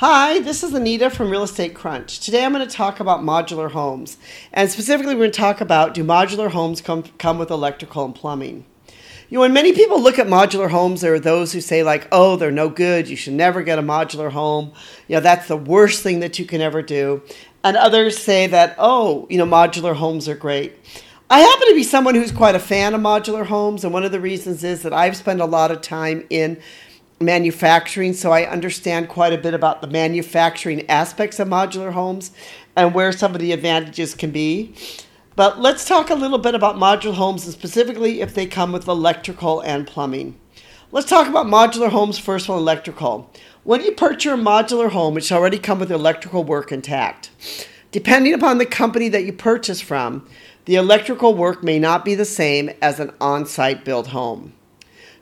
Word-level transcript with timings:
Hi, 0.00 0.40
this 0.40 0.62
is 0.62 0.74
Anita 0.74 1.08
from 1.08 1.30
Real 1.30 1.42
Estate 1.42 1.74
Crunch. 1.74 2.20
Today 2.20 2.44
I'm 2.44 2.52
going 2.52 2.68
to 2.68 2.70
talk 2.70 3.00
about 3.00 3.22
modular 3.22 3.70
homes. 3.70 4.18
And 4.52 4.70
specifically, 4.70 5.14
we're 5.14 5.20
going 5.20 5.30
to 5.30 5.40
talk 5.40 5.62
about 5.62 5.94
do 5.94 6.04
modular 6.04 6.50
homes 6.50 6.82
come, 6.82 7.04
come 7.16 7.38
with 7.38 7.50
electrical 7.50 8.04
and 8.04 8.14
plumbing? 8.14 8.66
You 9.30 9.38
know, 9.38 9.40
when 9.40 9.54
many 9.54 9.72
people 9.72 10.02
look 10.02 10.18
at 10.18 10.26
modular 10.26 10.68
homes, 10.68 11.00
there 11.00 11.14
are 11.14 11.18
those 11.18 11.54
who 11.54 11.62
say, 11.62 11.82
like, 11.82 12.08
oh, 12.12 12.36
they're 12.36 12.50
no 12.50 12.68
good. 12.68 13.08
You 13.08 13.16
should 13.16 13.32
never 13.32 13.62
get 13.62 13.78
a 13.78 13.82
modular 13.82 14.30
home. 14.30 14.72
You 15.08 15.16
know, 15.16 15.20
that's 15.20 15.48
the 15.48 15.56
worst 15.56 16.02
thing 16.02 16.20
that 16.20 16.38
you 16.38 16.44
can 16.44 16.60
ever 16.60 16.82
do. 16.82 17.22
And 17.64 17.74
others 17.78 18.18
say 18.18 18.48
that, 18.48 18.74
oh, 18.76 19.26
you 19.30 19.38
know, 19.38 19.46
modular 19.46 19.94
homes 19.94 20.28
are 20.28 20.36
great. 20.36 20.78
I 21.30 21.40
happen 21.40 21.68
to 21.68 21.74
be 21.74 21.82
someone 21.82 22.16
who's 22.16 22.32
quite 22.32 22.54
a 22.54 22.60
fan 22.60 22.92
of 22.92 23.00
modular 23.00 23.46
homes. 23.46 23.82
And 23.82 23.94
one 23.94 24.04
of 24.04 24.12
the 24.12 24.20
reasons 24.20 24.62
is 24.62 24.82
that 24.82 24.92
I've 24.92 25.16
spent 25.16 25.40
a 25.40 25.46
lot 25.46 25.70
of 25.70 25.80
time 25.80 26.26
in 26.28 26.60
manufacturing, 27.20 28.12
so 28.12 28.30
I 28.30 28.44
understand 28.44 29.08
quite 29.08 29.32
a 29.32 29.38
bit 29.38 29.54
about 29.54 29.80
the 29.80 29.86
manufacturing 29.86 30.88
aspects 30.88 31.38
of 31.38 31.48
modular 31.48 31.92
homes 31.92 32.30
and 32.76 32.94
where 32.94 33.12
some 33.12 33.34
of 33.34 33.40
the 33.40 33.52
advantages 33.52 34.14
can 34.14 34.30
be. 34.30 34.74
But 35.34 35.60
let's 35.60 35.86
talk 35.86 36.10
a 36.10 36.14
little 36.14 36.38
bit 36.38 36.54
about 36.54 36.76
modular 36.76 37.14
homes 37.14 37.44
and 37.44 37.52
specifically 37.52 38.20
if 38.20 38.34
they 38.34 38.46
come 38.46 38.72
with 38.72 38.88
electrical 38.88 39.60
and 39.60 39.86
plumbing. 39.86 40.38
Let's 40.92 41.08
talk 41.08 41.26
about 41.26 41.46
modular 41.46 41.90
homes 41.90 42.18
first 42.18 42.48
on 42.48 42.58
electrical. 42.58 43.30
When 43.64 43.82
you 43.82 43.92
purchase 43.92 44.32
a 44.32 44.36
modular 44.36 44.90
home, 44.90 45.16
it 45.16 45.24
should 45.24 45.36
already 45.36 45.58
come 45.58 45.78
with 45.78 45.90
electrical 45.90 46.44
work 46.44 46.70
intact. 46.70 47.30
Depending 47.90 48.34
upon 48.34 48.58
the 48.58 48.66
company 48.66 49.08
that 49.08 49.24
you 49.24 49.32
purchase 49.32 49.80
from, 49.80 50.26
the 50.66 50.76
electrical 50.76 51.34
work 51.34 51.62
may 51.62 51.78
not 51.78 52.04
be 52.04 52.14
the 52.14 52.24
same 52.24 52.70
as 52.82 53.00
an 53.00 53.12
on 53.20 53.46
site 53.46 53.84
built 53.84 54.08
home. 54.08 54.52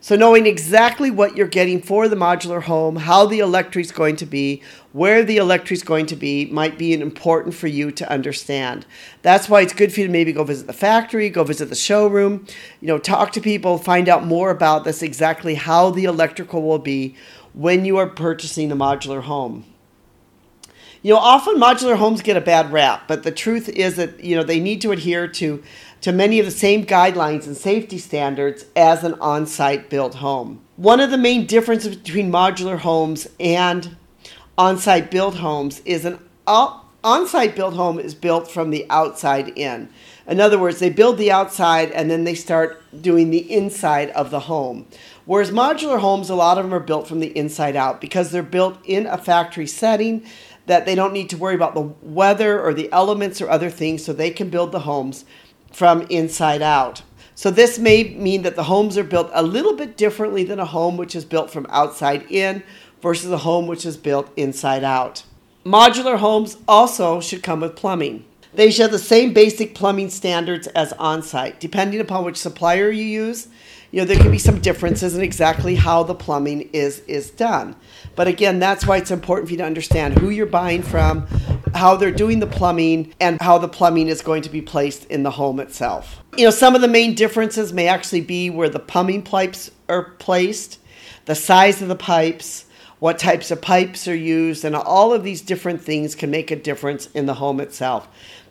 So, 0.05 0.15
knowing 0.15 0.45
exactly 0.45 1.09
what 1.09 1.35
you're 1.35 1.47
getting 1.47 1.81
for 1.81 2.07
the 2.07 2.15
modular 2.15 2.61
home, 2.61 2.95
how 2.95 3.25
the 3.25 3.39
electric 3.39 3.85
is 3.85 3.91
going 3.91 4.17
to 4.17 4.27
be, 4.27 4.61
where 4.91 5.23
the 5.23 5.37
electric 5.37 5.79
is 5.79 5.81
going 5.81 6.05
to 6.05 6.15
be, 6.15 6.45
might 6.45 6.77
be 6.77 6.93
important 6.93 7.55
for 7.55 7.65
you 7.65 7.89
to 7.93 8.07
understand. 8.07 8.85
That's 9.23 9.49
why 9.49 9.61
it's 9.61 9.73
good 9.73 9.91
for 9.91 10.01
you 10.01 10.05
to 10.05 10.11
maybe 10.11 10.31
go 10.31 10.43
visit 10.43 10.67
the 10.67 10.73
factory, 10.73 11.27
go 11.31 11.43
visit 11.43 11.69
the 11.69 11.75
showroom, 11.75 12.45
you 12.81 12.87
know, 12.87 12.99
talk 12.99 13.31
to 13.31 13.41
people, 13.41 13.79
find 13.79 14.07
out 14.07 14.23
more 14.23 14.51
about 14.51 14.83
this 14.83 15.01
exactly 15.01 15.55
how 15.55 15.89
the 15.89 16.03
electrical 16.03 16.61
will 16.61 16.77
be 16.77 17.15
when 17.53 17.83
you 17.83 17.97
are 17.97 18.05
purchasing 18.05 18.71
a 18.71 18.75
modular 18.75 19.23
home. 19.23 19.65
You 21.01 21.13
know, 21.13 21.19
often 21.19 21.55
modular 21.55 21.97
homes 21.97 22.21
get 22.21 22.37
a 22.37 22.41
bad 22.41 22.71
rap, 22.71 23.07
but 23.07 23.23
the 23.23 23.31
truth 23.31 23.69
is 23.69 23.95
that, 23.95 24.23
you 24.23 24.35
know, 24.35 24.43
they 24.43 24.59
need 24.59 24.81
to 24.81 24.91
adhere 24.91 25.27
to 25.27 25.63
to 26.01 26.11
many 26.11 26.39
of 26.39 26.45
the 26.45 26.51
same 26.51 26.85
guidelines 26.85 27.47
and 27.47 27.57
safety 27.57 27.97
standards 27.97 28.65
as 28.75 29.03
an 29.03 29.15
on 29.15 29.47
site 29.47 29.89
built 29.89 30.15
home. 30.15 30.61
One 30.75 30.99
of 30.99 31.09
the 31.09 31.17
main 31.17 31.47
differences 31.47 31.95
between 31.95 32.31
modular 32.31 32.77
homes 32.77 33.27
and 33.39 33.97
on 34.57 34.77
site 34.77 35.09
built 35.09 35.35
homes 35.35 35.81
is 35.85 36.05
an 36.05 36.19
on 36.47 37.27
site 37.27 37.55
built 37.55 37.73
home 37.75 37.99
is 37.99 38.13
built 38.13 38.49
from 38.49 38.71
the 38.71 38.85
outside 38.89 39.49
in. 39.55 39.89
In 40.27 40.39
other 40.39 40.57
words, 40.57 40.79
they 40.79 40.89
build 40.89 41.17
the 41.17 41.31
outside 41.31 41.91
and 41.91 42.09
then 42.09 42.23
they 42.23 42.35
start 42.35 42.81
doing 43.01 43.29
the 43.29 43.51
inside 43.51 44.09
of 44.11 44.31
the 44.31 44.41
home. 44.41 44.87
Whereas 45.25 45.51
modular 45.51 45.99
homes, 45.99 46.29
a 46.29 46.35
lot 46.35 46.57
of 46.57 46.65
them 46.65 46.73
are 46.73 46.79
built 46.79 47.07
from 47.07 47.19
the 47.19 47.35
inside 47.37 47.75
out 47.75 48.01
because 48.01 48.31
they're 48.31 48.43
built 48.43 48.77
in 48.85 49.05
a 49.05 49.17
factory 49.17 49.67
setting 49.67 50.25
that 50.65 50.85
they 50.85 50.95
don't 50.95 51.13
need 51.13 51.29
to 51.29 51.37
worry 51.37 51.55
about 51.55 51.73
the 51.73 51.93
weather 52.01 52.61
or 52.61 52.73
the 52.73 52.91
elements 52.91 53.41
or 53.41 53.49
other 53.49 53.69
things, 53.69 54.03
so 54.03 54.13
they 54.13 54.31
can 54.31 54.49
build 54.49 54.71
the 54.71 54.79
homes 54.81 55.25
from 55.71 56.01
inside 56.03 56.61
out. 56.61 57.01
So 57.35 57.51
this 57.51 57.77
may 57.77 58.15
mean 58.15 58.43
that 58.43 58.55
the 58.55 58.63
homes 58.63 58.97
are 58.97 59.03
built 59.03 59.29
a 59.33 59.43
little 59.43 59.75
bit 59.75 59.97
differently 59.97 60.43
than 60.45 60.59
a 60.59 60.65
home 60.65 60.95
which 60.95 61.15
is 61.15 61.25
built 61.25 61.51
from 61.51 61.67
outside 61.69 62.25
in 62.31 62.63
versus 63.01 63.29
a 63.29 63.39
home 63.39 63.67
which 63.67 63.85
is 63.85 63.97
built 63.97 64.31
inside 64.37 64.83
out. 64.83 65.23
Modular 65.65 66.17
homes 66.17 66.57
also 66.67 67.19
should 67.19 67.43
come 67.43 67.59
with 67.59 67.75
plumbing. 67.75 68.23
They 68.55 68.71
share 68.71 68.87
the 68.87 68.99
same 68.99 69.33
basic 69.33 69.75
plumbing 69.75 70.09
standards 70.09 70.67
as 70.67 70.93
on-site. 70.93 71.59
Depending 71.59 71.99
upon 71.99 72.23
which 72.23 72.37
supplier 72.37 72.89
you 72.89 73.03
use, 73.03 73.49
you 73.91 74.01
know, 74.01 74.05
there 74.05 74.17
can 74.17 74.31
be 74.31 74.39
some 74.39 74.59
differences 74.59 75.15
in 75.15 75.21
exactly 75.21 75.75
how 75.75 76.03
the 76.03 76.15
plumbing 76.15 76.69
is 76.73 76.99
is 77.01 77.29
done. 77.29 77.75
But 78.15 78.27
again, 78.27 78.59
that's 78.59 78.85
why 78.85 78.97
it's 78.97 79.11
important 79.11 79.47
for 79.47 79.51
you 79.51 79.57
to 79.59 79.65
understand 79.65 80.17
who 80.19 80.29
you're 80.29 80.45
buying 80.45 80.83
from, 80.83 81.27
how 81.73 81.95
they're 81.95 82.11
doing 82.11 82.39
the 82.39 82.47
plumbing 82.47 83.13
and 83.19 83.41
how 83.41 83.57
the 83.57 83.67
plumbing 83.67 84.07
is 84.07 84.21
going 84.21 84.41
to 84.43 84.49
be 84.49 84.61
placed 84.61 85.05
in 85.05 85.23
the 85.23 85.31
home 85.31 85.59
itself. 85.59 86.21
You 86.37 86.45
know, 86.45 86.51
some 86.51 86.75
of 86.75 86.81
the 86.81 86.87
main 86.87 87.13
differences 87.13 87.73
may 87.73 87.87
actually 87.87 88.21
be 88.21 88.49
where 88.49 88.69
the 88.69 88.79
plumbing 88.79 89.23
pipes 89.23 89.71
are 89.89 90.11
placed, 90.19 90.79
the 91.25 91.35
size 91.35 91.81
of 91.81 91.87
the 91.87 91.95
pipes, 91.95 92.65
what 92.99 93.19
types 93.19 93.51
of 93.51 93.61
pipes 93.61 94.07
are 94.07 94.15
used, 94.15 94.63
and 94.63 94.75
all 94.75 95.13
of 95.13 95.23
these 95.23 95.41
different 95.41 95.81
things 95.81 96.15
can 96.15 96.31
make 96.31 96.51
a 96.51 96.55
difference 96.55 97.07
in 97.07 97.25
the 97.25 97.35
home 97.35 97.59
itself. 97.59 98.07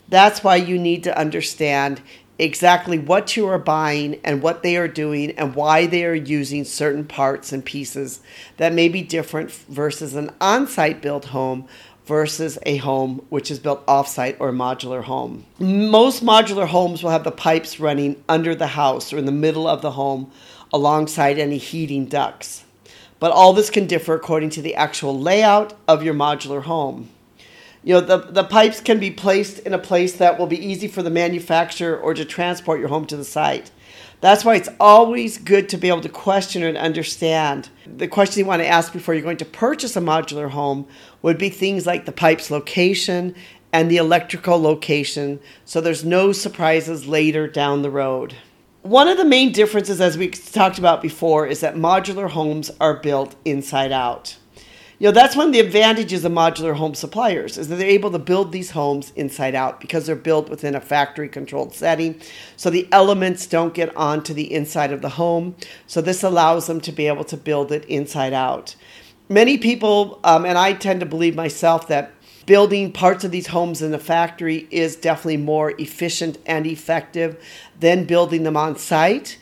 That's 0.08 0.44
why 0.44 0.56
you 0.56 0.78
need 0.78 1.04
to 1.04 1.18
understand 1.18 2.00
exactly 2.38 2.98
what 2.98 3.36
you 3.36 3.46
are 3.46 3.58
buying 3.58 4.20
and 4.24 4.42
what 4.42 4.62
they 4.62 4.76
are 4.76 4.88
doing 4.88 5.30
and 5.32 5.54
why 5.54 5.86
they 5.86 6.04
are 6.04 6.14
using 6.14 6.64
certain 6.64 7.04
parts 7.04 7.52
and 7.52 7.64
pieces 7.64 8.20
that 8.56 8.72
may 8.72 8.88
be 8.88 9.02
different 9.02 9.50
versus 9.50 10.14
an 10.14 10.30
on 10.40 10.66
site 10.66 11.00
built 11.00 11.26
home 11.26 11.66
versus 12.06 12.58
a 12.66 12.76
home 12.78 13.24
which 13.30 13.50
is 13.50 13.58
built 13.58 13.86
offsite 13.86 14.36
or 14.38 14.52
modular 14.52 15.04
home. 15.04 15.44
Most 15.58 16.22
modular 16.22 16.66
homes 16.66 17.02
will 17.02 17.10
have 17.10 17.24
the 17.24 17.30
pipes 17.30 17.80
running 17.80 18.22
under 18.28 18.54
the 18.54 18.66
house 18.68 19.12
or 19.12 19.18
in 19.18 19.24
the 19.24 19.32
middle 19.32 19.66
of 19.66 19.80
the 19.80 19.92
home 19.92 20.30
alongside 20.72 21.38
any 21.38 21.56
heating 21.56 22.04
ducts. 22.06 22.64
But 23.20 23.32
all 23.32 23.52
this 23.52 23.70
can 23.70 23.86
differ 23.86 24.14
according 24.14 24.50
to 24.50 24.62
the 24.62 24.74
actual 24.74 25.18
layout 25.18 25.72
of 25.88 26.02
your 26.02 26.14
modular 26.14 26.62
home. 26.62 27.08
You 27.84 27.94
know, 27.94 28.00
the, 28.00 28.16
the 28.16 28.44
pipes 28.44 28.80
can 28.80 28.98
be 28.98 29.10
placed 29.10 29.58
in 29.58 29.74
a 29.74 29.78
place 29.78 30.14
that 30.14 30.38
will 30.38 30.46
be 30.46 30.58
easy 30.58 30.88
for 30.88 31.02
the 31.02 31.10
manufacturer 31.10 31.98
or 31.98 32.14
to 32.14 32.24
transport 32.24 32.80
your 32.80 32.88
home 32.88 33.04
to 33.06 33.16
the 33.16 33.24
site. 33.24 33.70
That's 34.22 34.42
why 34.42 34.54
it's 34.54 34.70
always 34.80 35.36
good 35.36 35.68
to 35.68 35.76
be 35.76 35.88
able 35.88 36.00
to 36.00 36.08
question 36.08 36.62
and 36.62 36.78
understand. 36.78 37.68
The 37.86 38.08
question 38.08 38.40
you 38.40 38.46
want 38.46 38.62
to 38.62 38.66
ask 38.66 38.90
before 38.90 39.12
you're 39.12 39.22
going 39.22 39.36
to 39.36 39.44
purchase 39.44 39.96
a 39.96 40.00
modular 40.00 40.48
home 40.48 40.86
would 41.20 41.36
be 41.36 41.50
things 41.50 41.84
like 41.84 42.06
the 42.06 42.12
pipe's 42.12 42.50
location 42.50 43.34
and 43.70 43.90
the 43.90 43.98
electrical 43.98 44.58
location, 44.58 45.40
so 45.66 45.80
there's 45.80 46.04
no 46.04 46.32
surprises 46.32 47.06
later 47.06 47.46
down 47.46 47.82
the 47.82 47.90
road. 47.90 48.34
One 48.80 49.08
of 49.08 49.18
the 49.18 49.24
main 49.26 49.52
differences, 49.52 50.00
as 50.00 50.16
we 50.16 50.28
talked 50.28 50.78
about 50.78 51.02
before, 51.02 51.46
is 51.46 51.60
that 51.60 51.74
modular 51.74 52.30
homes 52.30 52.70
are 52.80 52.94
built 52.94 53.34
inside 53.44 53.92
out 53.92 54.36
you 55.04 55.10
know 55.10 55.12
that's 55.12 55.36
one 55.36 55.48
of 55.48 55.52
the 55.52 55.60
advantages 55.60 56.24
of 56.24 56.32
modular 56.32 56.74
home 56.74 56.94
suppliers 56.94 57.58
is 57.58 57.68
that 57.68 57.76
they're 57.76 57.86
able 57.86 58.10
to 58.10 58.18
build 58.18 58.52
these 58.52 58.70
homes 58.70 59.12
inside 59.16 59.54
out 59.54 59.78
because 59.78 60.06
they're 60.06 60.16
built 60.16 60.48
within 60.48 60.74
a 60.74 60.80
factory 60.80 61.28
controlled 61.28 61.74
setting. 61.74 62.18
So 62.56 62.70
the 62.70 62.88
elements 62.90 63.46
don't 63.46 63.74
get 63.74 63.94
onto 63.98 64.32
the 64.32 64.50
inside 64.50 64.92
of 64.92 65.02
the 65.02 65.10
home. 65.10 65.56
So 65.86 66.00
this 66.00 66.22
allows 66.22 66.68
them 66.68 66.80
to 66.80 66.90
be 66.90 67.06
able 67.06 67.24
to 67.24 67.36
build 67.36 67.70
it 67.70 67.84
inside 67.84 68.32
out. 68.32 68.76
Many 69.28 69.58
people 69.58 70.20
um, 70.24 70.46
and 70.46 70.56
i 70.56 70.72
tend 70.72 71.00
to 71.00 71.06
believe 71.06 71.34
myself 71.34 71.86
that 71.88 72.10
building 72.46 72.90
parts 72.90 73.24
of 73.24 73.30
these 73.30 73.48
homes 73.48 73.82
in 73.82 73.90
the 73.90 73.98
factory 73.98 74.66
is 74.70 74.96
definitely 74.96 75.36
more 75.36 75.72
efficient 75.72 76.38
and 76.46 76.66
effective 76.66 77.36
than 77.78 78.06
building 78.06 78.44
them 78.44 78.56
on 78.56 78.78
site. 78.78 79.36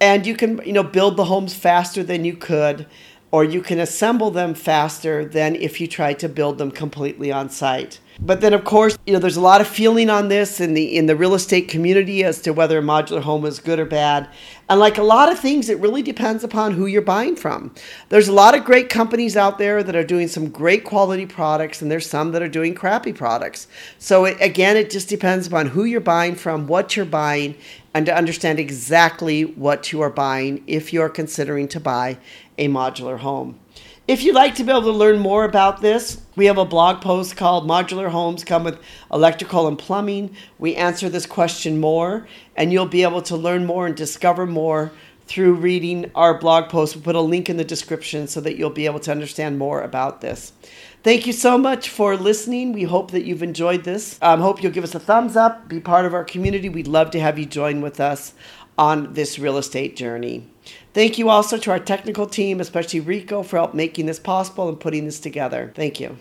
And 0.00 0.26
you 0.26 0.34
can 0.34 0.60
you 0.66 0.72
know 0.72 0.82
build 0.82 1.16
the 1.16 1.26
homes 1.26 1.54
faster 1.54 2.02
than 2.02 2.24
you 2.24 2.34
could 2.34 2.84
or 3.30 3.44
you 3.44 3.60
can 3.60 3.78
assemble 3.78 4.30
them 4.30 4.54
faster 4.54 5.24
than 5.24 5.54
if 5.56 5.80
you 5.80 5.86
try 5.86 6.14
to 6.14 6.28
build 6.28 6.58
them 6.58 6.70
completely 6.70 7.30
on 7.30 7.50
site. 7.50 8.00
But 8.20 8.40
then 8.40 8.52
of 8.52 8.64
course, 8.64 8.98
you 9.06 9.12
know, 9.12 9.20
there's 9.20 9.36
a 9.36 9.40
lot 9.40 9.60
of 9.60 9.68
feeling 9.68 10.10
on 10.10 10.28
this 10.28 10.60
in 10.60 10.74
the 10.74 10.96
in 10.96 11.06
the 11.06 11.14
real 11.14 11.34
estate 11.34 11.68
community 11.68 12.24
as 12.24 12.40
to 12.42 12.52
whether 12.52 12.78
a 12.78 12.82
modular 12.82 13.22
home 13.22 13.44
is 13.44 13.60
good 13.60 13.78
or 13.78 13.84
bad. 13.84 14.28
And 14.68 14.80
like 14.80 14.98
a 14.98 15.04
lot 15.04 15.30
of 15.30 15.38
things, 15.38 15.68
it 15.68 15.78
really 15.78 16.02
depends 16.02 16.42
upon 16.42 16.72
who 16.72 16.86
you're 16.86 17.00
buying 17.00 17.36
from. 17.36 17.72
There's 18.08 18.26
a 18.26 18.32
lot 18.32 18.56
of 18.56 18.64
great 18.64 18.88
companies 18.88 19.36
out 19.36 19.58
there 19.58 19.84
that 19.84 19.94
are 19.94 20.04
doing 20.04 20.26
some 20.26 20.48
great 20.48 20.84
quality 20.84 21.26
products, 21.26 21.80
and 21.80 21.90
there's 21.90 22.10
some 22.10 22.32
that 22.32 22.42
are 22.42 22.48
doing 22.48 22.74
crappy 22.74 23.12
products. 23.12 23.68
So 23.98 24.24
it, 24.24 24.36
again, 24.40 24.76
it 24.76 24.90
just 24.90 25.08
depends 25.08 25.46
upon 25.46 25.68
who 25.68 25.84
you're 25.84 26.00
buying 26.00 26.34
from, 26.34 26.66
what 26.66 26.96
you're 26.96 27.06
buying, 27.06 27.54
and 27.94 28.04
to 28.06 28.14
understand 28.14 28.58
exactly 28.58 29.44
what 29.44 29.92
you 29.92 30.02
are 30.02 30.10
buying 30.10 30.62
if 30.66 30.92
you're 30.92 31.08
considering 31.08 31.68
to 31.68 31.80
buy 31.80 32.18
a 32.58 32.68
modular 32.68 33.18
home. 33.18 33.58
If 34.06 34.22
you'd 34.22 34.34
like 34.34 34.54
to 34.54 34.64
be 34.64 34.70
able 34.70 34.82
to 34.82 34.90
learn 34.90 35.18
more 35.18 35.44
about 35.44 35.82
this, 35.82 36.22
we 36.34 36.46
have 36.46 36.56
a 36.56 36.64
blog 36.64 37.02
post 37.02 37.36
called 37.36 37.68
Modular 37.68 38.08
Homes 38.08 38.42
Come 38.42 38.64
with 38.64 38.80
Electrical 39.12 39.68
and 39.68 39.78
Plumbing. 39.78 40.34
We 40.58 40.74
answer 40.76 41.10
this 41.10 41.26
question 41.26 41.78
more, 41.78 42.26
and 42.56 42.72
you'll 42.72 42.86
be 42.86 43.02
able 43.02 43.20
to 43.22 43.36
learn 43.36 43.66
more 43.66 43.86
and 43.86 43.94
discover 43.94 44.46
more 44.46 44.92
through 45.26 45.54
reading 45.54 46.10
our 46.14 46.38
blog 46.38 46.70
post. 46.70 46.96
We'll 46.96 47.04
put 47.04 47.16
a 47.16 47.20
link 47.20 47.50
in 47.50 47.58
the 47.58 47.64
description 47.64 48.26
so 48.28 48.40
that 48.40 48.56
you'll 48.56 48.70
be 48.70 48.86
able 48.86 49.00
to 49.00 49.10
understand 49.10 49.58
more 49.58 49.82
about 49.82 50.22
this. 50.22 50.54
Thank 51.02 51.26
you 51.26 51.34
so 51.34 51.58
much 51.58 51.90
for 51.90 52.16
listening. 52.16 52.72
We 52.72 52.84
hope 52.84 53.10
that 53.10 53.24
you've 53.24 53.42
enjoyed 53.42 53.84
this. 53.84 54.18
Um, 54.22 54.40
hope 54.40 54.62
you'll 54.62 54.72
give 54.72 54.84
us 54.84 54.94
a 54.94 55.00
thumbs 55.00 55.36
up, 55.36 55.68
be 55.68 55.80
part 55.80 56.06
of 56.06 56.14
our 56.14 56.24
community. 56.24 56.70
We'd 56.70 56.88
love 56.88 57.10
to 57.10 57.20
have 57.20 57.38
you 57.38 57.44
join 57.44 57.82
with 57.82 58.00
us 58.00 58.32
on 58.78 59.12
this 59.12 59.38
real 59.38 59.58
estate 59.58 59.96
journey. 59.96 60.48
Thank 60.94 61.18
you 61.18 61.28
also 61.28 61.58
to 61.58 61.70
our 61.70 61.78
technical 61.78 62.26
team, 62.26 62.60
especially 62.60 63.00
Rico, 63.00 63.42
for 63.42 63.56
help 63.56 63.74
making 63.74 64.06
this 64.06 64.18
possible 64.18 64.68
and 64.68 64.78
putting 64.78 65.04
this 65.04 65.20
together. 65.20 65.72
Thank 65.74 66.00
you. 66.00 66.16